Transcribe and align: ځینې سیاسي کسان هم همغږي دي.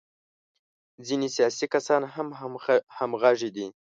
ځینې 1.07 1.27
سیاسي 1.35 1.65
کسان 1.73 2.01
هم 2.13 2.27
همغږي 2.97 3.49
دي. 3.55 3.67